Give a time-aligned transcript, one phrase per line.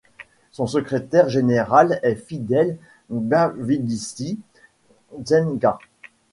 [0.51, 2.79] Son Secrétaire général est Fidèle
[3.11, 4.39] Bavuidinsi
[5.19, 5.77] Nsenga.